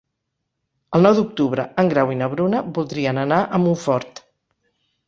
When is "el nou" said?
0.99-1.17